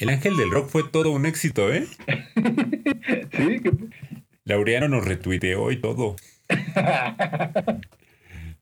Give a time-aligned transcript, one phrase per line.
[0.00, 1.86] El ángel del rock fue todo un éxito, ¿eh?
[3.36, 3.70] sí, que...
[4.44, 6.16] Laureano nos retuiteó y todo.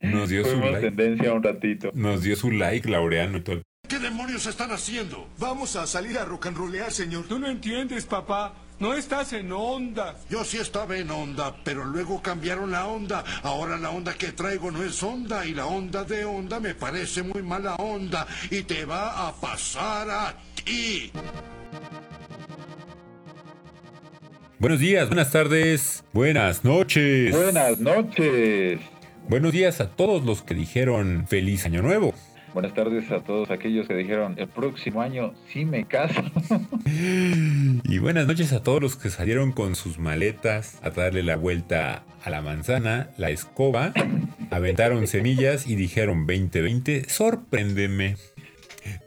[0.01, 0.81] Nos dio su like.
[0.81, 1.91] tendencia un ratito.
[1.95, 3.63] Nos dio su like, Laureano y todo.
[3.89, 5.29] ¿Qué demonios están haciendo?
[5.39, 7.27] Vamos a salir a rock and rollear, señor.
[7.29, 8.55] Tú no entiendes, papá.
[8.81, 10.17] No estás en onda.
[10.29, 13.25] Yo sí estaba en onda, pero luego cambiaron la onda.
[13.43, 17.23] Ahora la onda que traigo no es onda y la onda de onda me parece
[17.23, 20.35] muy mala onda y te va a pasar a
[24.59, 27.35] Buenos días, buenas tardes, buenas noches.
[27.35, 28.81] Buenas noches.
[29.29, 32.13] Buenos días a todos los que dijeron feliz año nuevo.
[32.55, 36.23] Buenas tardes a todos aquellos que dijeron el próximo año sí me caso.
[37.85, 42.03] Y buenas noches a todos los que salieron con sus maletas a darle la vuelta
[42.25, 43.93] a la manzana, la escoba,
[44.51, 48.17] aventaron semillas y dijeron 2020, sorpréndeme.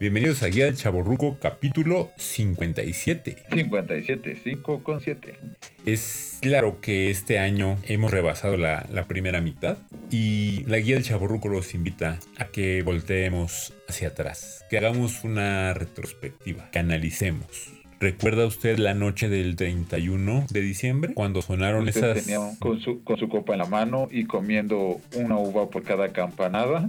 [0.00, 3.44] Bienvenidos a Guía del Chaborruco, capítulo 57.
[3.52, 5.34] 57, 5 con 7.
[5.86, 9.78] Es claro que este año hemos rebasado la, la primera mitad
[10.10, 15.74] y la Guía del Chaborruco los invita a que volteemos hacia atrás, que hagamos una
[15.74, 17.81] retrospectiva, que analicemos.
[18.02, 21.14] ¿Recuerda usted la noche del 31 de diciembre?
[21.14, 22.24] Cuando sonaron Usted esas...
[22.24, 26.08] tenía con su, con su copa en la mano y comiendo una uva por cada
[26.08, 26.88] campanada.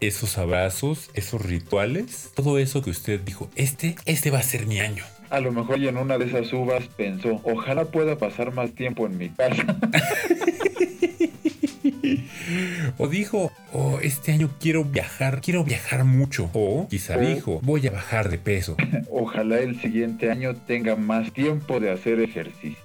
[0.00, 4.80] esos abrazos, esos rituales, todo eso que usted dijo, este, este va a ser mi
[4.80, 5.04] año.
[5.30, 9.06] A lo mejor y en una de esas uvas pensó, ojalá pueda pasar más tiempo
[9.06, 9.78] en mi casa.
[12.98, 16.50] O dijo, oh, este año quiero viajar, quiero viajar mucho.
[16.52, 18.76] O quizá O- dijo, voy a bajar de peso.
[19.10, 22.78] Ojalá el siguiente año tenga más tiempo de hacer ejercicio.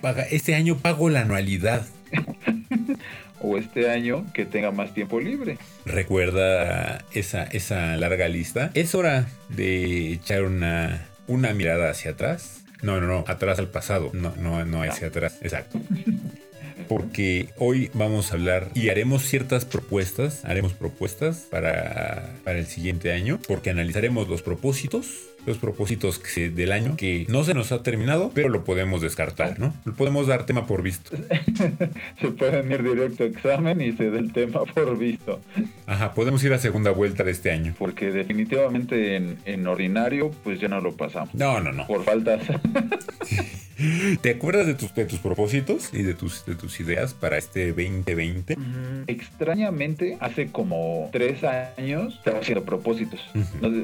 [0.00, 1.86] Paga- este año pago la anualidad.
[3.46, 5.58] O este año que tenga más tiempo libre.
[5.84, 8.70] Recuerda esa, esa larga lista.
[8.72, 12.62] Es hora de echar una, una mirada hacia atrás.
[12.80, 14.10] No, no, no, atrás al pasado.
[14.14, 15.36] No, no, no hacia atrás.
[15.42, 15.78] Exacto.
[16.88, 23.12] Porque hoy vamos a hablar y haremos ciertas propuestas, haremos propuestas para, para el siguiente
[23.12, 25.06] año, porque analizaremos los propósitos,
[25.46, 29.00] los propósitos que se- del año que no se nos ha terminado, pero lo podemos
[29.02, 29.74] descartar, ¿no?
[29.84, 31.16] Lo podemos dar tema por visto.
[32.20, 35.40] Se pueden ir directo a examen y se da el tema por visto.
[35.86, 37.74] Ajá, podemos ir a segunda vuelta de este año.
[37.78, 41.34] Porque definitivamente en, en ordinario pues ya no lo pasamos.
[41.34, 41.86] No, no, no.
[41.86, 42.40] Por faltas.
[44.20, 47.68] ¿Te acuerdas de tus, de tus propósitos y de tus, de tus ideas para este
[47.68, 48.56] 2020?
[49.06, 53.20] Extrañamente, hace como tres años estaba haciendo propósitos.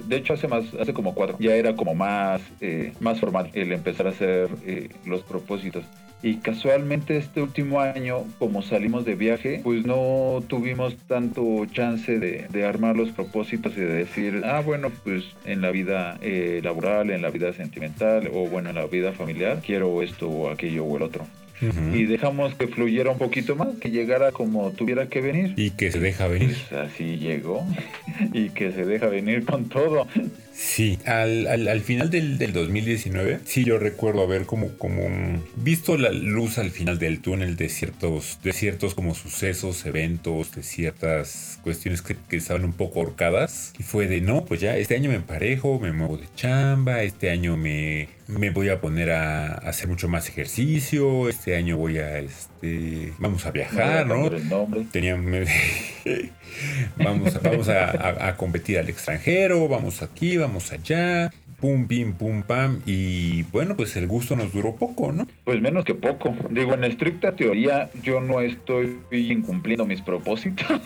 [0.07, 1.37] De hecho, hace más, hace como cuatro.
[1.41, 5.85] Ya era como más, eh, más formal el empezar a hacer eh, los propósitos.
[6.23, 12.47] Y casualmente este último año, como salimos de viaje, pues no tuvimos tanto chance de,
[12.51, 17.11] de armar los propósitos y de decir, ah, bueno, pues en la vida eh, laboral,
[17.11, 20.97] en la vida sentimental o bueno, en la vida familiar, quiero esto o aquello o
[20.97, 21.27] el otro.
[21.93, 25.53] Y dejamos que fluyera un poquito más, que llegara como tuviera que venir.
[25.57, 26.57] Y que se deja venir.
[26.71, 27.67] Pues así llegó
[28.33, 30.07] y que se deja venir con todo.
[30.53, 35.09] Sí, al, al- al final del, del 2019, sí yo recuerdo haber como, como
[35.57, 40.63] visto la luz al final del túnel de ciertos, de ciertos como sucesos, eventos, de
[40.63, 43.73] ciertas cuestiones que, que estaban un poco ahorcadas.
[43.79, 47.31] Y fue de, no, pues ya, este año me emparejo, me muevo de chamba, este
[47.31, 52.19] año me, me voy a poner a, hacer mucho más ejercicio, este año voy a,
[52.19, 54.85] este, vamos a viajar, No el nombre.
[54.91, 55.49] Teníamos,
[56.97, 61.31] vamos, a, vamos a, a- a competir al extranjero, vamos aquí, vamos allá,
[61.61, 62.81] pum, pim, pum, pam.
[62.87, 65.27] Y bueno, pues el gusto nos duró poco, ¿no?
[65.45, 66.35] Pues menos que poco.
[66.51, 70.67] Digo, en estricta teoría, yo no estoy incumpliendo mis propósitos.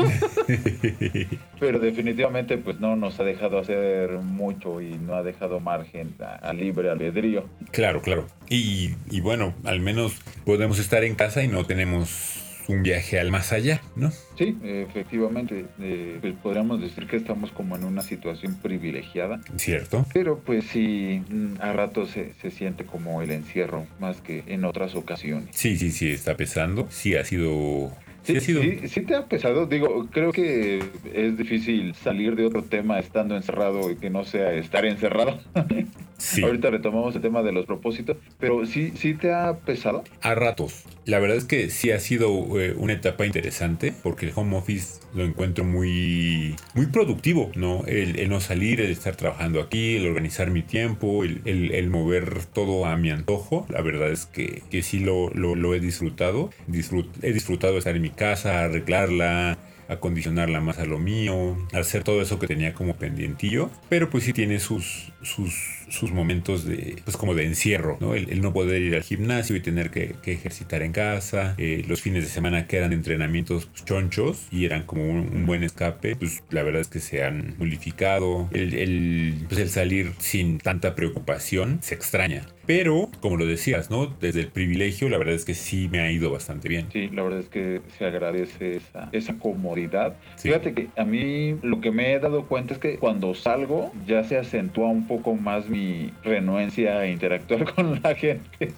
[1.60, 6.34] Pero definitivamente, pues no nos ha dejado hacer mucho y no ha dejado margen a,
[6.34, 7.48] a libre albedrío.
[7.70, 8.26] Claro, claro.
[8.48, 13.30] Y, y bueno, al menos podemos estar en casa y no tenemos un viaje al
[13.30, 14.10] más allá, ¿no?
[14.38, 19.40] Sí, efectivamente, eh, pues podríamos decir que estamos como en una situación privilegiada.
[19.56, 20.06] ¿Cierto?
[20.12, 24.64] Pero pues sí, mm, a ratos se, se siente como el encierro, más que en
[24.64, 25.48] otras ocasiones.
[25.52, 26.86] Sí, sí, sí, está pesando.
[26.90, 27.90] Sí, ha sido...
[28.22, 28.62] Sí, Sí, ha sido...
[28.62, 29.66] sí, sí te ha pesado.
[29.66, 34.54] Digo, creo que es difícil salir de otro tema estando encerrado y que no sea
[34.54, 35.38] estar encerrado.
[36.24, 36.42] Sí.
[36.42, 40.04] Ahorita retomamos el tema de los propósitos, pero sí, sí te ha pesado.
[40.22, 40.84] A ratos.
[41.04, 45.00] La verdad es que sí ha sido eh, una etapa interesante porque el home office
[45.14, 47.84] lo encuentro muy, muy productivo, ¿no?
[47.86, 51.90] El, el no salir, el estar trabajando aquí, el organizar mi tiempo, el, el- el
[51.90, 53.66] mover todo a mi antojo.
[53.68, 56.50] La verdad es que, que sí lo, lo- lo he disfrutado.
[56.68, 62.22] Disfrut- he disfrutado estar en mi casa, arreglarla, acondicionarla más a lo mío, hacer todo
[62.22, 67.16] eso que tenía como pendientillo, pero pues sí tiene sus, sus, sus momentos de, pues
[67.16, 68.14] como de encierro, ¿no?
[68.14, 71.84] El, el no poder ir al gimnasio y tener que, que ejercitar en casa, eh,
[71.86, 75.62] los fines de semana que eran entrenamientos pues, chonchos y eran como un, un buen
[75.64, 80.58] escape, pues la verdad es que se han nulificado, el, el, pues el salir sin
[80.58, 82.46] tanta preocupación se extraña.
[82.66, 84.06] Pero, como lo decías, ¿no?
[84.06, 86.86] Desde el privilegio, la verdad es que sí me ha ido bastante bien.
[86.90, 90.16] Sí, la verdad es que se agradece esa, esa comodidad.
[90.36, 90.48] Sí.
[90.48, 94.24] Fíjate que a mí lo que me he dado cuenta es que cuando salgo ya
[94.24, 95.83] se acentúa un poco más mi
[96.22, 98.72] renuencia a interactuar con la gente.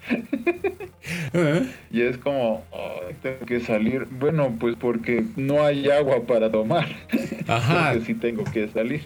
[1.91, 4.07] Y es como, "Ay, tengo que salir.
[4.11, 6.87] Bueno, pues porque no hay agua para tomar.
[7.47, 7.89] Ajá.
[7.93, 9.03] Entonces sí tengo que salir.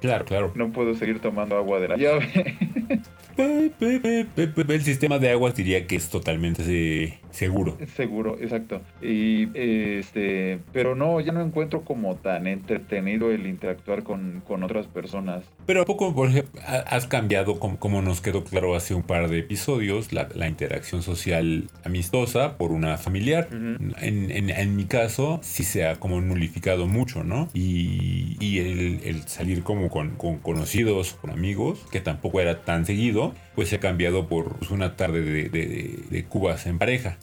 [0.00, 0.52] Claro, claro.
[0.54, 2.56] No puedo seguir tomando agua de la llave.
[3.36, 6.62] El sistema de aguas diría que es totalmente
[7.30, 7.76] seguro.
[7.96, 8.80] Seguro, exacto.
[9.02, 14.86] Y este, pero no, ya no encuentro como tan entretenido el interactuar con, con otras
[14.86, 15.44] personas.
[15.66, 19.02] Pero a poco, por ejemplo, ha- has cambiado, como, como nos quedó claro hace un
[19.02, 23.48] par de episodios, la, la interacción social amistosa por una familiar.
[23.50, 27.48] en, en- en mi caso, sí se ha como nulificado mucho, ¿no?
[27.54, 32.84] Y, y el, el salir como con, con conocidos, con amigos, que tampoco era tan
[32.86, 37.18] seguido, pues se ha cambiado por pues, una tarde de, de- de cubas en pareja.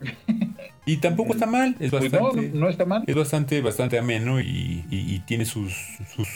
[0.86, 2.52] Y tampoco está mal, es Pues no, bastante...
[2.54, 3.04] no está mal.
[3.08, 5.74] Es bastante, bastante ameno y, y- y tiene sus,
[6.16, 6.28] sus,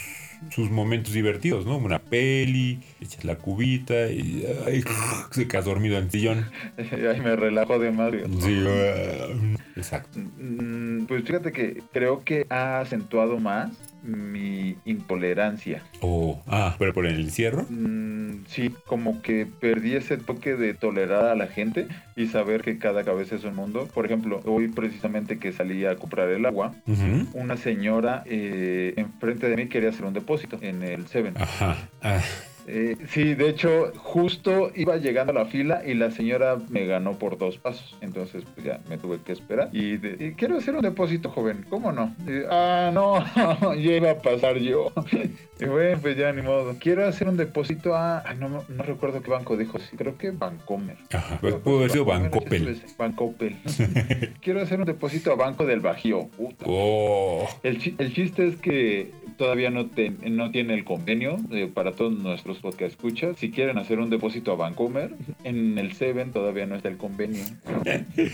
[0.49, 1.77] sus momentos divertidos, ¿no?
[1.77, 4.83] Una peli, echas la cubita y ay,
[5.29, 6.45] se quedas dormido en el sillón.
[6.79, 8.11] Ay, me relajo de más.
[8.39, 9.27] Sí, ah,
[9.75, 10.17] exacto.
[10.17, 13.69] Mm, Pues fíjate que creo que ha acentuado más
[14.03, 15.83] mi intolerancia.
[16.01, 17.65] O, ah, pero por el encierro.
[17.69, 22.77] Mm, sí, como que perdí ese toque de tolerar a la gente y saber que
[22.77, 23.87] cada cabeza es un mundo.
[23.93, 26.73] Por ejemplo, hoy precisamente que salí a comprar el agua,
[27.33, 31.35] una señora eh, enfrente de mí quería hacer un depósito en el Seven.
[31.37, 31.77] Ajá.
[32.01, 32.19] ah,
[32.67, 37.17] Eh, sí, de hecho, justo iba llegando a la fila y la señora me ganó
[37.17, 37.97] por dos pasos.
[38.01, 39.69] Entonces, pues ya me tuve que esperar.
[39.73, 41.65] Y, de- quiero hacer un depósito, joven.
[41.69, 42.15] ¿Cómo no?
[42.49, 43.15] Ah, no,
[43.75, 44.91] ya iba a pasar yo.
[45.61, 46.75] Y bueno, pues ya ni modo.
[46.79, 48.23] Quiero hacer un depósito a.
[48.27, 49.77] ay, no, no recuerdo qué banco dijo.
[49.79, 50.97] Sí, creo que Bancomer.
[51.13, 51.37] Ajá.
[51.39, 52.81] Pues pudo haber sido Bancopel.
[52.97, 53.57] Bancopel.
[54.41, 56.27] Quiero hacer un depósito a Banco del Bajío.
[56.29, 56.65] Puta.
[56.67, 57.47] Oh.
[57.63, 61.93] El, chi- el chiste es que todavía no, te- no tiene el convenio eh, para
[61.93, 63.37] todos nuestros podcast escuchas.
[63.37, 65.11] Si quieren hacer un depósito a Vancomer,
[65.43, 67.43] en el Seven todavía no está el convenio.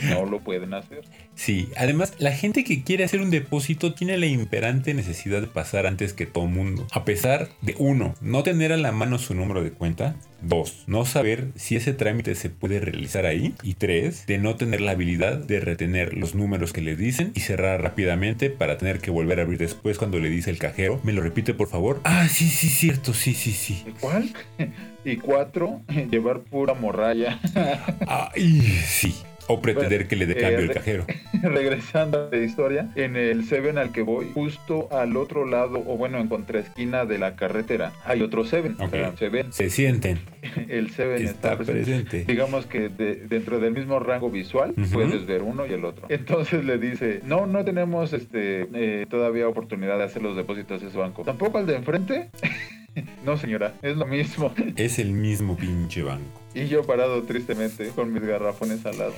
[0.09, 1.01] No lo pueden hacer.
[1.35, 5.85] Sí, además la gente que quiere hacer un depósito tiene la imperante necesidad de pasar
[5.85, 6.87] antes que todo mundo.
[6.91, 10.15] A pesar de uno, no tener a la mano su número de cuenta.
[10.41, 13.55] Dos, no saber si ese trámite se puede realizar ahí.
[13.63, 17.39] Y tres, de no tener la habilidad de retener los números que le dicen y
[17.39, 20.99] cerrar rápidamente para tener que volver a abrir después cuando le dice el cajero.
[21.03, 22.01] ¿Me lo repite por favor?
[22.03, 23.83] Ah, sí, sí, cierto, sí, sí, sí.
[23.99, 24.33] ¿Cuál?
[25.05, 25.79] Y cuatro,
[26.11, 27.39] llevar pura morralla.
[28.07, 29.15] Ay, sí.
[29.47, 31.05] O pretender que le dé cambio Eh, el cajero.
[31.41, 35.97] Regresando a la historia, en el Seven al que voy, justo al otro lado, o
[35.97, 38.73] bueno, en contraesquina de la carretera, hay otro Seven.
[38.73, 38.87] Ok.
[38.87, 40.19] O sea, Seven Se sienten.
[40.67, 41.83] el Seven está, Está presente.
[41.83, 42.25] presente.
[42.25, 46.07] Digamos que de- dentro del mismo rango visual puedes ver uno y el otro.
[46.09, 50.87] Entonces le dice, no, no tenemos este eh, todavía oportunidad de hacer los depósitos de
[50.89, 51.23] ese banco.
[51.23, 52.29] ¿Tampoco al de enfrente?
[53.25, 54.53] no, señora, es lo mismo.
[54.75, 56.41] Es el mismo pinche banco.
[56.53, 59.13] Y yo parado tristemente con mis garrafones al lado.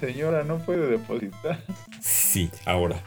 [0.00, 1.60] Señora, no puede depositar.
[2.00, 3.00] Sí, ahora.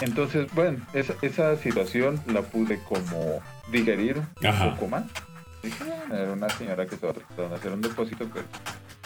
[0.00, 4.74] Entonces, bueno, esa, esa situación la pude como digerir un Ajá.
[4.74, 5.04] poco más.
[5.62, 8.46] Dije, "Ah, era una señora que estaba tratando de hacer un depósito, pero,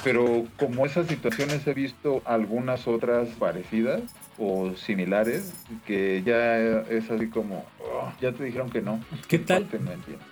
[0.05, 4.03] pero como esas situaciones he visto algunas otras parecidas
[4.39, 5.53] o similares,
[5.87, 9.01] que ya es así como, "Oh, ya te dijeron que no.
[9.29, 9.67] ¿Qué tal?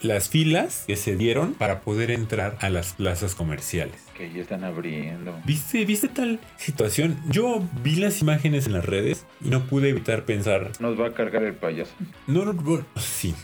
[0.01, 3.95] Las filas que se dieron para poder entrar a las plazas comerciales.
[4.17, 5.35] Que ya están abriendo.
[5.45, 7.17] ¿Viste, ¿Viste tal situación?
[7.29, 11.13] Yo vi las imágenes en las redes y no pude evitar pensar, Nos va a
[11.15, 11.93] cargar el payaso.
[12.27, 13.35] no, no, no, sí.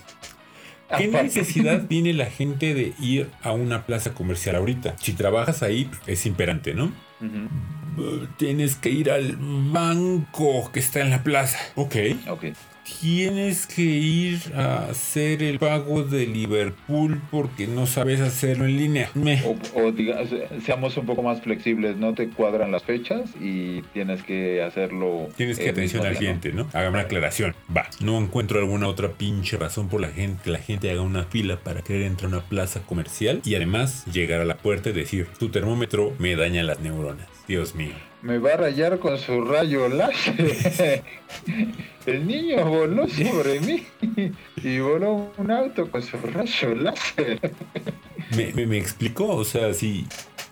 [0.96, 1.22] ¿Qué Aparte.
[1.24, 4.96] necesidad tiene la gente de ir a una plaza comercial ahorita?
[4.98, 6.86] Si trabajas ahí, es imperante, ¿no?
[7.20, 7.26] Uh,
[8.36, 11.58] Tienes que ir al banco que está en la plaza.
[11.74, 11.96] Ok.
[12.28, 12.44] Ok.
[13.00, 19.10] Tienes que ir a hacer el pago de Liverpool porque no sabes hacerlo en línea.
[19.12, 19.42] Me.
[19.44, 20.24] O, o diga-
[20.64, 25.28] seamos un poco más flexibles, no te cuadran las fechas y tienes que hacerlo.
[25.36, 26.40] Tienes que atención al día, ¿no?
[26.40, 26.66] cliente, ¿no?
[26.72, 27.54] Haga una aclaración.
[27.76, 27.86] Va.
[28.00, 31.58] No encuentro alguna otra pinche razón por la gente que la gente haga una fila
[31.60, 35.26] para querer entrar a una plaza comercial y además llegar a la puerta y decir,
[35.38, 37.26] tu termómetro me daña las neuronas.
[37.48, 37.94] Dios mío.
[38.20, 41.02] Me va a rayar con su rayo láser.
[42.06, 43.86] El niño voló sobre mí
[44.62, 47.40] y voló un auto con su rayo láser.
[48.36, 50.06] Me, me, me explicó, o sea, si,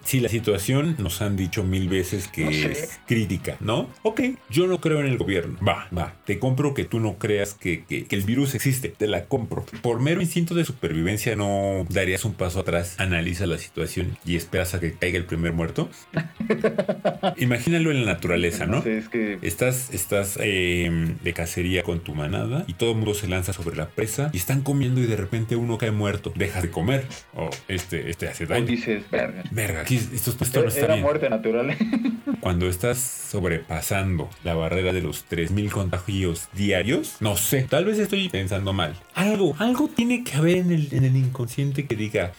[0.06, 2.72] si la situación nos han dicho mil veces que No sé.
[2.72, 3.90] es crítica, ¿no?
[4.02, 5.58] Ok, yo no creo en el gobierno.
[5.66, 6.14] Va, va.
[6.25, 8.88] Te compro que tú no creas que, que- que el virus existe.
[8.88, 9.66] Te la compro.
[9.82, 14.75] Por mero instinto de supervivencia no darías un paso atrás, analiza la situación y esperas
[14.75, 15.90] a que caiga el primer muerto.
[17.38, 18.82] Imagínalo en la naturaleza, ¿no?
[18.82, 23.14] sé, es que Estás, estás eh, de cacería con tu manada y todo el mundo
[23.14, 26.32] se lanza sobre la presa y están comiendo y de repente uno cae muerto.
[26.36, 27.06] Dejas de comer.
[27.34, 28.66] O este, este hace daño.
[28.66, 29.42] dices, verga.
[29.50, 31.02] Verga, aquí no bien.
[31.02, 31.76] muerte natural.
[32.40, 38.28] Cuando estás sobrepasando la barrera de los 3000 contagios diarios, no sé, tal vez estoy
[38.28, 38.94] pensando mal.
[39.14, 42.32] Algo, algo tiene que haber en el, en el inconsciente que diga,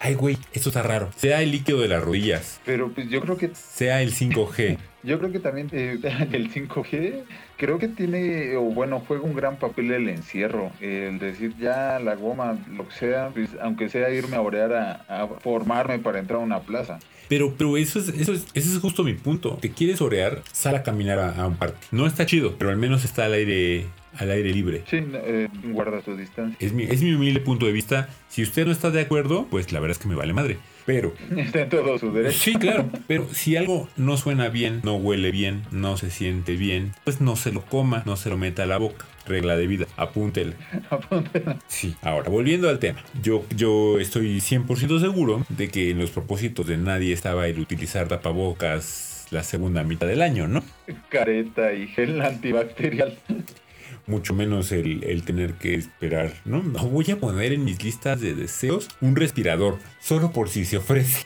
[0.00, 1.10] ay güey, esto está raro.
[1.16, 4.78] Sea el líquido de las rodillas, Pero pues yo creo que sea el 5G.
[5.08, 5.98] Yo creo que también eh,
[6.32, 7.22] el 5G,
[7.56, 10.70] creo que tiene, o bueno, juega un gran papel el encierro.
[10.80, 14.92] El decir ya la goma, lo que sea, pues, aunque sea irme a orear a,
[15.08, 16.98] a formarme para entrar a una plaza.
[17.28, 19.56] Pero, pero eso es, eso es, ese es justo mi punto.
[19.60, 21.78] Te quieres orear, sal a caminar a, a un parque.
[21.90, 23.86] No está chido, pero al menos está al aire,
[24.18, 24.82] al aire libre.
[24.90, 26.56] Sí, eh, guarda tu distancia.
[26.60, 28.10] Es mi, es mi humilde punto de vista.
[28.28, 30.58] Si usted no está de acuerdo, pues la verdad es que me vale madre.
[30.88, 32.38] Pero Está en todo su derecho.
[32.38, 32.88] Sí, claro.
[33.06, 37.36] Pero si algo no suena bien, no huele bien, no se siente bien, pues no
[37.36, 39.04] se lo coma, no se lo meta a la boca.
[39.26, 40.54] Regla de vida, apúntela.
[40.90, 41.58] Apúntela.
[41.66, 41.94] Sí.
[42.00, 43.04] Ahora, volviendo al tema.
[43.22, 48.08] Yo, yo estoy 100% seguro de que en los propósitos de nadie estaba el utilizar
[48.08, 50.64] tapabocas la segunda mitad del año, ¿no?
[51.10, 53.18] Careta y gel antibacterial.
[54.08, 56.62] Mucho menos el, el tener que esperar, ¿no?
[56.62, 60.78] No voy a poner en mis listas de deseos un respirador, solo por si se
[60.78, 61.24] ofrece.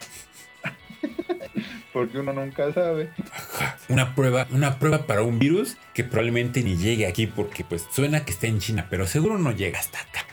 [1.92, 3.10] Porque uno nunca sabe.
[3.88, 8.24] una prueba, una prueba para un virus que probablemente ni llegue aquí porque pues suena
[8.24, 10.26] que está en China, pero seguro no llega hasta acá.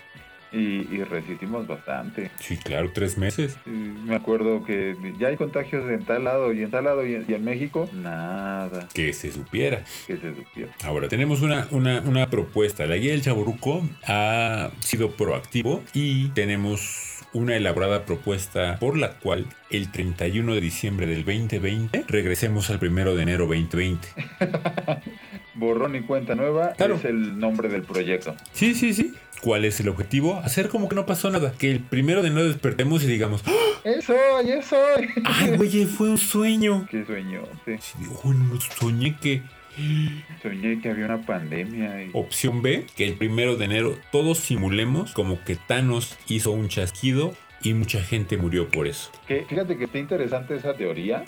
[0.51, 2.31] Y, y resistimos bastante.
[2.39, 3.57] Sí, claro, tres meses.
[3.65, 7.15] Sí, me acuerdo que ya hay contagios en tal lado y en tal lado y
[7.15, 9.83] en, y en México, nada Que se supiera.
[10.07, 10.71] que se supiera.
[10.83, 12.85] Ahora tenemos una, una, una propuesta.
[12.87, 19.45] La guía del Chaburruco ha sido proactivo y tenemos una elaborada propuesta por la cual
[19.69, 24.07] el 31 de diciembre del 2020 regresemos al 1 de enero 2020.
[25.55, 26.95] Borrón y cuenta nueva Claro.
[26.95, 28.35] es el nombre del proyecto.
[28.53, 29.13] Sí, sí, sí.
[29.41, 30.35] ¿Cuál es el objetivo?
[30.43, 31.53] Hacer como que no pasó nada.
[31.57, 33.51] Que el primero de enero despertemos y digamos, ¡Ah!
[33.83, 34.51] ¡Eso soy!
[34.51, 35.09] ¡Eso soy!
[35.25, 36.87] ¡ay, güey, fue un sueño!
[36.89, 37.43] ¡Qué sueño!
[37.65, 37.75] Sí.
[37.79, 39.41] Sí, oh, no, soñé que.
[40.41, 42.09] Soñé que había una pandemia y...
[42.13, 47.33] Opción B, que el primero de enero todos simulemos como que Thanos hizo un chasquido
[47.61, 49.09] y mucha gente murió por eso.
[49.27, 51.23] Que, fíjate que está interesante esa teoría,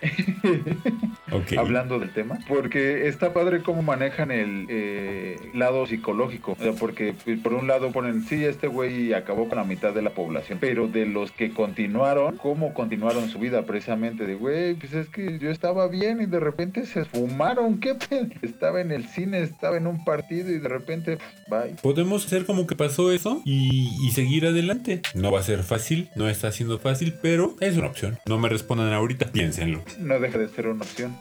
[1.58, 6.52] Hablando del tema, porque está padre cómo manejan el eh, lado psicológico.
[6.58, 9.92] O sea, porque pues, por un lado ponen, sí, este güey acabó con la mitad
[9.92, 13.64] de la población, pero de los que continuaron, ¿cómo continuaron su vida?
[13.66, 17.80] Precisamente de, güey, pues es que yo estaba bien y de repente se esfumaron.
[17.80, 18.28] ¿Qué pedo?
[18.42, 21.74] Estaba en el cine, estaba en un partido y de repente, bye.
[21.82, 25.02] Podemos hacer como que pasó eso y, y seguir adelante.
[25.14, 28.18] No va a ser fácil, no está siendo fácil, pero es una opción.
[28.26, 29.82] No me respondan ahorita, piénsenlo.
[29.98, 31.16] No deja de ser una opción.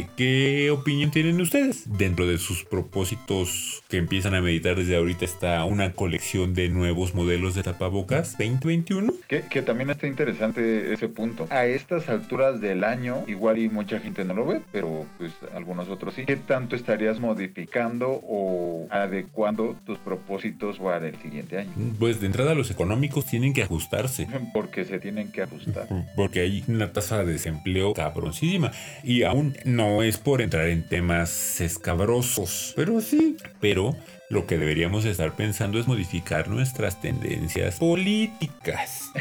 [0.00, 1.84] ¿Qué, ¿Qué opinión tienen ustedes?
[1.98, 7.14] Dentro de sus propósitos que empiezan a meditar desde ahorita está una colección de nuevos
[7.14, 9.12] modelos de tapabocas 2021.
[9.28, 11.46] Que, que también está interesante ese punto.
[11.50, 15.88] A estas alturas del año, igual y mucha gente no lo ve, pero pues algunos
[15.88, 16.24] otros sí.
[16.24, 21.70] ¿Qué tanto estarías modificando o adecuando tus propósitos para el siguiente año?
[21.98, 24.28] Pues de entrada los económicos tienen que ajustarse.
[24.54, 25.88] Porque se tienen que ajustar.
[26.16, 28.70] Porque hay una tasa de desempleo cabroncísima.
[29.02, 32.72] Y aún no es por entrar en temas escabrosos.
[32.76, 33.36] Pero sí.
[33.60, 33.96] Pero
[34.30, 39.10] lo que deberíamos estar pensando es modificar nuestras tendencias políticas.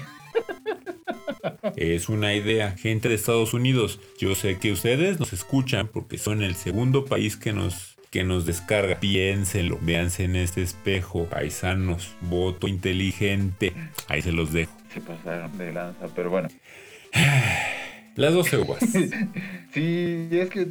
[1.75, 3.99] Es una idea, gente de Estados Unidos.
[4.19, 8.45] Yo sé que ustedes nos escuchan porque son el segundo país que nos que nos
[8.45, 8.99] descarga.
[8.99, 13.73] Piénsenlo, véanse en este espejo, paisanos, voto inteligente.
[14.07, 14.75] Ahí se los dejo.
[14.93, 16.49] Se pasaron de lanza, pero bueno.
[18.19, 18.79] Las 12 uvas.
[19.71, 20.67] Sí, es que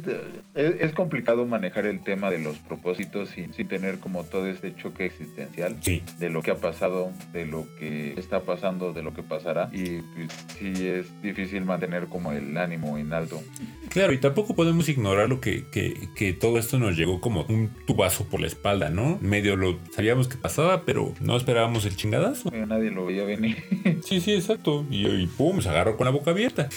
[0.55, 5.05] es, complicado manejar el tema de los propósitos sin, sin tener como todo este choque
[5.05, 6.03] existencial Sí.
[6.19, 9.69] de lo que ha pasado, de lo que está pasando, de lo que pasará.
[9.71, 13.41] Y pues, sí es difícil mantener como el ánimo en alto.
[13.87, 17.69] Claro, y tampoco podemos ignorar lo que, que, que todo esto nos llegó como un
[17.87, 19.17] tubazo por la espalda, ¿no?
[19.21, 22.51] Medio lo sabíamos que pasaba, pero no esperábamos el chingadazo.
[22.51, 23.63] Nadie lo veía venir.
[24.03, 24.85] Sí, sí, exacto.
[24.91, 26.67] Y, y pum, se agarró con la boca abierta.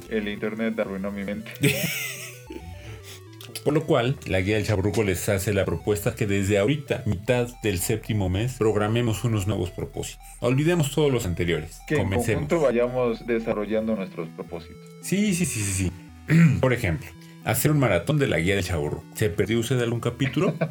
[0.09, 1.51] El internet arruinó mi mente.
[3.63, 7.47] Por lo cual, la guía del Chaburruco les hace la propuesta que desde ahorita, mitad
[7.61, 10.25] del séptimo mes, programemos unos nuevos propósitos.
[10.39, 11.79] Olvidemos todos los anteriores.
[11.87, 12.47] Que en Comencemos.
[12.47, 14.77] conjunto vayamos desarrollando nuestros propósitos.
[15.01, 15.91] Sí, sí, sí, sí, sí.
[16.59, 17.07] Por ejemplo,
[17.43, 19.03] hacer un maratón de la guía del Chaburro.
[19.13, 20.55] ¿Se perdió usted algún capítulo?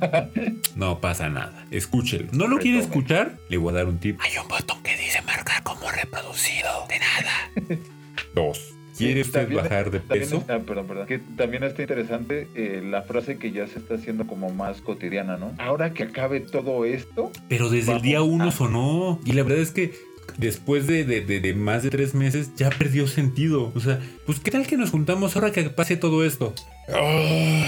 [0.77, 1.67] No pasa nada.
[1.71, 2.29] Escúchelo.
[2.33, 3.39] ¿No lo quiere escuchar?
[3.49, 4.19] Le voy a dar un tip.
[4.23, 6.87] Hay un botón que dice marcar como reproducido.
[6.89, 7.79] De nada.
[8.35, 8.75] Dos.
[8.97, 10.37] ¿Quiere usted también- bajar de también peso?
[10.39, 11.07] está- perdón, perdón.
[11.07, 15.37] Que también está interesante eh, la frase que ya se está haciendo como más cotidiana,
[15.39, 15.55] ¿no?
[15.59, 19.19] Ahora que acabe todo esto, Pero desde el día uno a- sonó.
[19.25, 19.95] Y la verdad es que
[20.37, 23.73] después de, de- de- de más de tres meses ya perdió sentido.
[23.75, 26.55] O sea, pues ¿qué tal que nos juntamos ahora que pase todo esto?
[26.93, 27.65] Ah,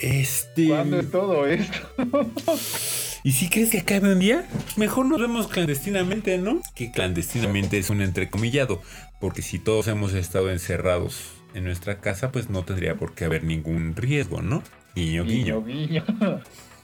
[0.00, 0.68] este...
[0.68, 1.78] ¿cuándo es todo esto?
[3.24, 4.44] ¿Y si crees que acabe un día?
[4.76, 6.60] Mejor nos vemos clandestinamente, ¿no?
[6.74, 8.82] Que clandestinamente es un entrecomillado.
[9.20, 13.44] Porque si todos hemos estado encerrados en nuestra casa, pues no tendría por qué haber
[13.44, 14.62] ningún riesgo, ¿no?
[14.96, 15.62] Guiño, guiño.
[15.62, 16.40] Guiño, guiño.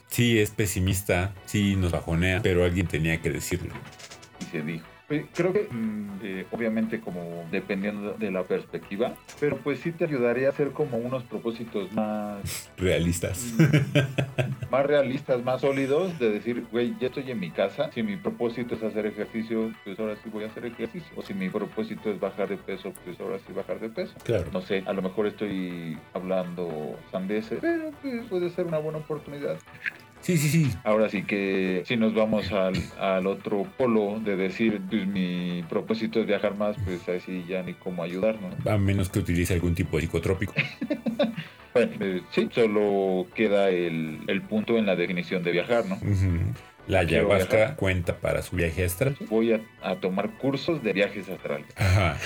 [0.07, 3.73] Sí, es pesimista, sí nos bajonea, pero alguien tenía que decirlo.
[4.41, 4.85] y se dijo.
[5.09, 10.05] Pues, Creo que mm, eh, obviamente como dependiendo de la perspectiva, pero pues sí te
[10.05, 13.53] ayudaría a hacer como unos propósitos más, Realistas.
[14.71, 18.75] más realistas, más sólidos, de decir, güey, ya estoy en mi casa, si mi propósito
[18.75, 22.19] es hacer ejercicio, pues ahora sí voy a hacer ejercicio, o si mi propósito es
[22.19, 24.13] bajar de peso, pues ahora sí bajar de peso.
[24.23, 24.45] Claro.
[24.53, 29.57] No sé, a lo mejor estoy hablando sandeces, pero pues, puede ser una buena oportunidad.
[30.21, 30.71] Sí, sí, sí.
[30.83, 36.19] Ahora sí que si nos vamos al, al otro polo de decir, pues mi propósito
[36.19, 38.71] es viajar más, pues así ya ni cómo ayudar, ¿no?
[38.71, 40.53] A menos que utilice algún tipo de psicotrópico.
[41.71, 45.99] Bueno, eh, sí, solo queda el, el punto en la definición de viajar, ¿no?
[46.87, 49.15] La ayahuasca cuenta para su viaje astral.
[49.29, 51.67] Voy a, a tomar cursos de viajes astrales.
[51.77, 52.17] Ajá.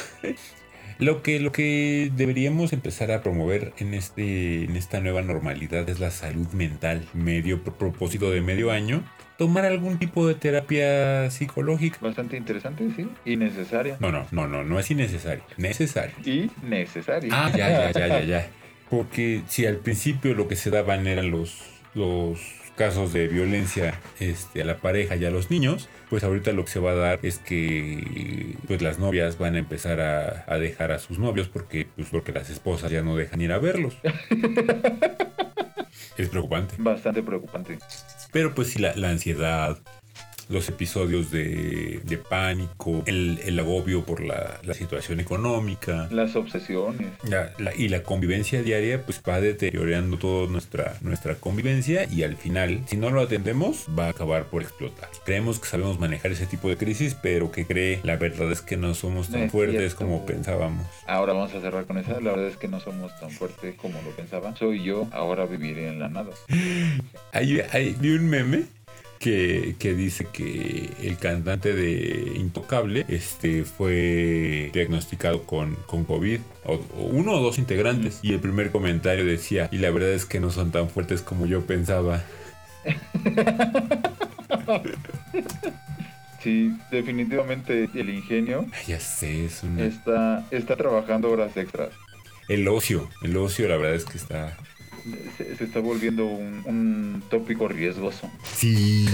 [0.99, 5.99] Lo que, lo que deberíamos empezar a promover en, este, en esta nueva normalidad es
[5.99, 7.03] la salud mental.
[7.13, 9.03] Medio pro- propósito de medio año,
[9.37, 11.97] tomar algún tipo de terapia psicológica.
[12.01, 13.97] Bastante interesante, sí, y necesaria.
[13.99, 15.43] No, no, no, no, no es innecesario.
[15.57, 16.15] Necesario.
[16.25, 17.29] Y necesaria.
[17.33, 18.47] Ah, ya, ya, ya, ya, ya.
[18.89, 21.57] Porque si al principio lo que se daban eran los,
[21.95, 22.39] los
[22.75, 26.71] casos de violencia este, a la pareja y a los niños, pues ahorita lo que
[26.71, 30.91] se va a dar es que pues las novias van a empezar a, a dejar
[30.91, 33.97] a sus novios porque, pues, porque las esposas ya no dejan ir a verlos.
[36.17, 36.75] es preocupante.
[36.77, 37.79] Bastante preocupante.
[38.31, 39.77] Pero pues sí, la, la ansiedad,
[40.49, 47.07] los episodios de, de pánico, el, el agobio por la, la situación económica, Las obsesiones.
[47.23, 52.35] la- la- y la convivencia diaria pues va deteriorando toda nuestra, nuestra convivencia y al
[52.37, 55.09] final si no lo atendemos va a acabar por explotar.
[55.25, 58.77] Creemos que sabemos manejar ese tipo de crisis pero que cree la verdad es que
[58.77, 59.97] no somos tan es fuertes cierto.
[59.97, 60.85] como pensábamos.
[61.07, 62.13] Ahora vamos a cerrar con esa.
[62.21, 64.55] La verdad es que no somos tan fuertes como lo pensaba.
[64.55, 66.31] Soy yo, ahora viviré en la nada.
[67.31, 68.63] Hay, hay- vi un meme
[69.23, 76.73] que, que dice que el cantante de Intocable este, fue diagnosticado con, con COVID, o,
[76.73, 80.41] o uno o dos integrantes, y el primer comentario decía, y la verdad es que
[80.41, 82.21] no son tan fuertes como yo pensaba.
[86.41, 89.85] Sí, definitivamente el ingenio ya sé, es una...
[89.85, 91.91] está, está trabajando horas extras.
[92.49, 94.57] El ocio, el ocio la verdad es que está...
[95.37, 98.29] Se, se está volviendo un, un tópico riesgoso.
[98.55, 99.07] Sí.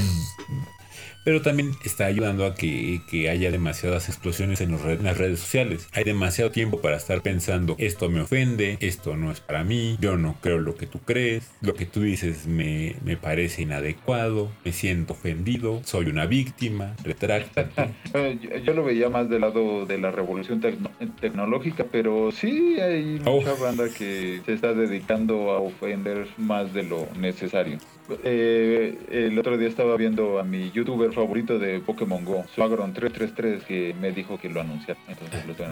[1.30, 5.16] Pero también está ayudando a que, que haya demasiadas explosiones en, los red- en las
[5.20, 5.88] redes sociales.
[5.94, 10.18] Hay demasiado tiempo para estar pensando, esto me ofende, esto no es para mí, yo
[10.18, 14.72] no creo lo que tú crees, lo que tú dices me, me parece inadecuado, me
[14.74, 17.92] siento ofendido, soy una víctima, retráctate.
[18.42, 20.90] Yo, yo lo veía más del lado de la revolución tecno-
[21.22, 23.36] tecnológica, pero sí hay Oh.
[23.42, 27.78] mucha banda que se está dedicando a ofender más de lo necesario.
[28.24, 33.64] Eh, el otro día estaba viendo a mi youtuber favorito de Pokémon Go, Suagron 333,
[33.64, 35.00] que me dijo que lo anunciara.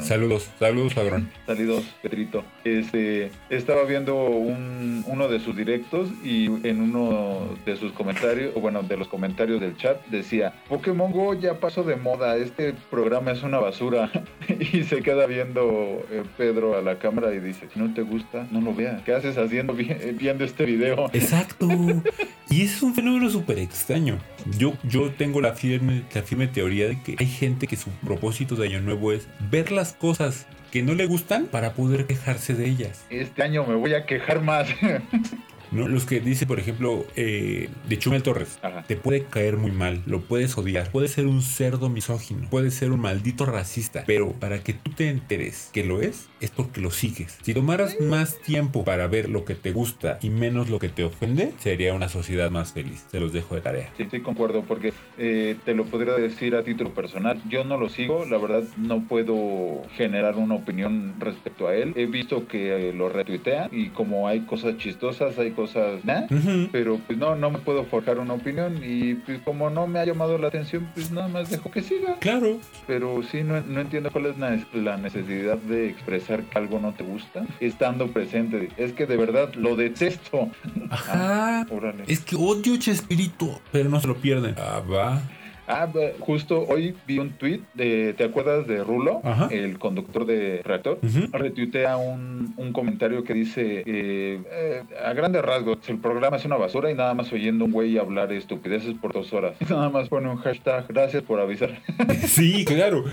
[0.02, 1.30] Saludos, saludos, Suagrón.
[1.45, 2.43] Saludos, Pedrito.
[2.63, 8.60] Este, estaba viendo un- uno de sus directos y en uno de sus comentarios, o
[8.60, 13.32] bueno, de los comentarios del chat, decía, Pokémon Go ya pasó de moda, este programa
[13.32, 14.10] es una basura.
[14.73, 18.47] y se queda viendo eh, Pedro a la cámara y dice, si no te gusta,
[18.52, 19.02] no lo veas.
[19.04, 21.10] ¿Qué haces haciendo vi- viendo este video?
[21.13, 21.67] Exacto.
[22.50, 24.20] Y es un fenómeno súper extraño.
[24.58, 28.56] Yo, yo tengo la firme, la firme teoría de que hay gente que su propósito
[28.56, 32.68] de Año Nuevo es ver las cosas que no le gustan para poder quejarse de
[32.68, 33.06] ellas.
[33.10, 34.68] Este año me voy a quejar más.
[35.72, 35.88] ¿no?
[35.88, 38.60] Los que dice, por ejemplo, eh, de Chumel Torres.
[38.62, 38.84] Ajá.
[38.84, 42.92] Te puede caer muy mal, lo puedes odiar, puede ser un cerdo misógino, puede ser
[42.92, 46.92] un maldito racista, pero para que tú te enteres que lo es, es porque lo
[46.92, 47.38] sigues.
[47.42, 51.04] Si tomaras más tiempo para ver lo que te gusta y menos lo que te
[51.04, 53.06] ofende, sería una sociedad más feliz.
[53.12, 53.90] Se los dejo de tarea.
[53.98, 57.42] Sí, sí, concuerdo, porque eh, te lo podría decir a título personal.
[57.50, 61.94] Yo no lo sigo, la verdad no puedo generar una opinión respecto a él.
[61.96, 66.02] He visto que eh, lo retuitea y como hay cosas chistosas, hay cosas...
[66.30, 66.70] Ujú.
[66.72, 70.06] Pero pues no, no me puedo forjar una opinión y pues como no me ha
[70.06, 72.15] llamado la atención, pues nada más dejo que siga.
[72.20, 72.60] Claro.
[72.86, 76.93] Pero sí, no, no entiendo cuál es la, la necesidad de expresar que algo no
[76.93, 78.70] te gusta estando presente.
[78.78, 80.50] Es que de verdad lo detesto.
[80.91, 81.65] Ajá.
[81.72, 82.04] Órale.
[82.08, 84.54] Es que odio Chespirito, pero no se lo pierden.
[84.60, 85.22] Ah, va.
[85.68, 85.88] Ah,
[86.20, 89.20] justo hoy vi un tweet de, ¿te acuerdas de Rulo?
[89.24, 89.50] Ajá.
[89.52, 91.00] El conductor de Reactor.
[91.32, 96.56] Retuitea un, un comentario que dice, eh, eh, a grandes rasgos, el programa es una
[96.56, 99.56] basura y nada más oyendo un güey hablar estupideces por dos horas.
[99.70, 101.78] Nada más pone un hashtag, gracias por avisar.
[102.28, 103.04] Sí, claro.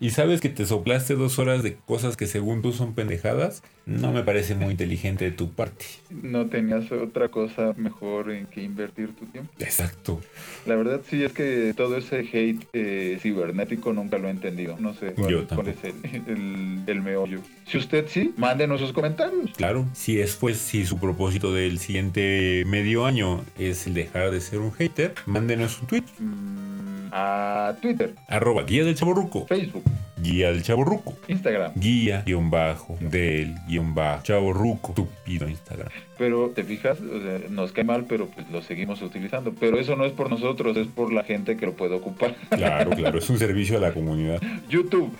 [0.00, 4.12] Y sabes que te soplaste dos horas de cosas que según tú son pendejadas, no
[4.12, 5.84] me parece muy inteligente de tu parte.
[6.10, 9.50] no tenías otra cosa mejor en que invertir tu tiempo.
[9.58, 10.20] Exacto.
[10.66, 14.76] La verdad sí es que todo ese hate eh, cibernético nunca lo he entendido.
[14.78, 15.94] No sé cuál, Yo cuál es el,
[16.26, 17.40] el, el meollo.
[17.66, 19.50] Si usted sí, mándenos sus comentarios.
[19.56, 24.40] Claro, si es pues, si su propósito del siguiente medio año es el dejar de
[24.40, 26.04] ser un hater, mándenos un tweet.
[26.18, 29.46] Mm, a Twitter, Arroba guía del chaborruco.
[29.46, 29.82] Facebook,
[30.22, 31.14] Guía del chaborruco.
[31.28, 31.72] Instagram.
[31.74, 34.88] Guía guion bajo del guion bajo chaborruco.
[34.90, 35.88] Estúpido Instagram.
[36.16, 39.52] Pero te fijas, O sea, nos cae mal, pero pues lo seguimos utilizando.
[39.58, 42.36] Pero eso no es por nosotros, es por la gente que lo puede ocupar.
[42.50, 44.40] Claro, claro, es un servicio a la comunidad.
[44.70, 45.12] YouTube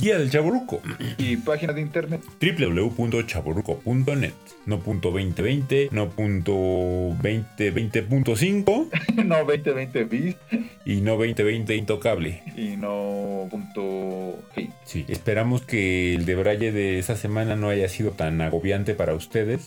[0.00, 0.80] Guía del chaborruco.
[1.18, 2.20] y página de internet.
[2.40, 4.32] www.chaborruco.net
[4.66, 8.88] no punto 2020 no punto 2020.5
[9.24, 10.36] no 2020 bis
[10.84, 12.42] y no 2020 intocable.
[12.56, 14.38] Y no punto
[14.84, 19.62] sí esperamos que el debraye de esa semana no haya sido tan agobiante para ustedes.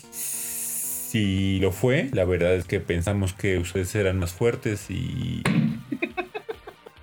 [1.12, 5.44] Si lo fue la verdad es que pensamos que ustedes eran más fuertes y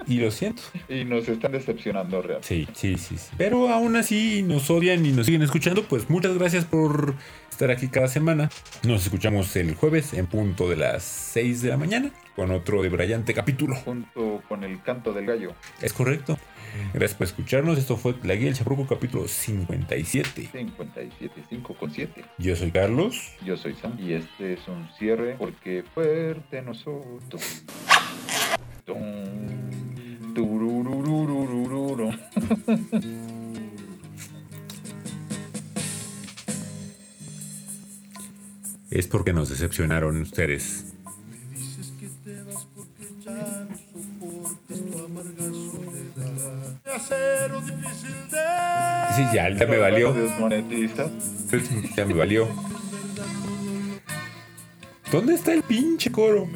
[0.08, 2.40] y lo siento Y nos están decepcionando real.
[2.42, 3.30] Sí, sí, sí, sí.
[3.36, 5.84] Pero aún así nos odian y nos siguen escuchando.
[5.84, 7.14] Pues muchas gracias por
[7.50, 8.50] estar aquí cada semana.
[8.84, 12.88] Nos escuchamos el jueves en punto de las 6 de la mañana con otro de
[12.88, 13.74] brillante capítulo.
[13.76, 15.54] Junto con el canto del gallo.
[15.82, 16.38] Es correcto.
[16.94, 17.78] Gracias por escucharnos.
[17.78, 20.50] Esto fue La Guía del Chaburruco capítulo 57.
[20.52, 22.24] 57, 5 con 7.
[22.38, 23.32] Yo soy Carlos.
[23.44, 27.64] Yo soy Sam y este es un cierre porque fuerte nosotros.
[38.90, 40.86] Es porque nos decepcionaron ustedes.
[49.16, 50.14] Sí, ya, ya me valió.
[51.96, 52.48] Ya me valió.
[55.12, 56.46] ¿Dónde está el pinche coro?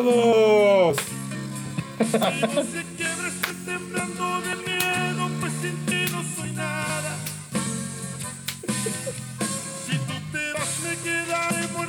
[0.00, 0.94] Muerto.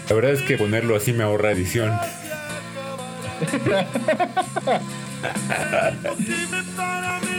[0.09, 1.93] La verdad es que ponerlo así me ahorra edición.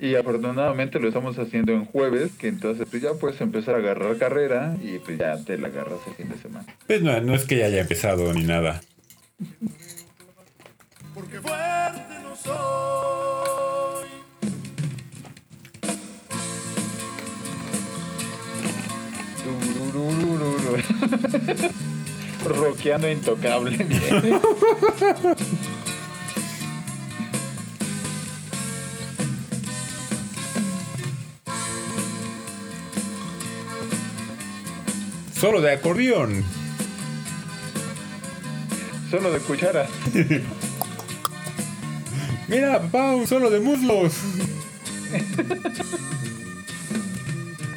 [0.00, 4.16] Y afortunadamente lo estamos haciendo en jueves, que entonces pues ya puedes empezar a agarrar
[4.18, 6.66] carrera y pues ya te la agarras el fin de semana.
[6.86, 8.80] Pues no, no es que ya haya empezado ni nada.
[11.14, 13.16] Porque fuerte no soy.
[22.44, 23.76] Roqueando intocable.
[35.46, 36.42] Solo de acordeón.
[39.08, 39.86] Solo de cuchara.
[42.48, 44.12] Mira, papá, un solo de muslos.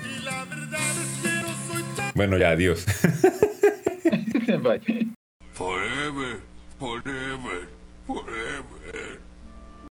[0.04, 2.88] Y la verdad es que no soy tan Bueno, ya, adiós.
[4.64, 5.09] Bye.